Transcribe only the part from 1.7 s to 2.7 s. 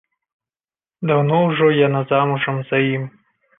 яна замужам